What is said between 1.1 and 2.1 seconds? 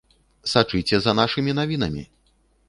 нашымі навінамі!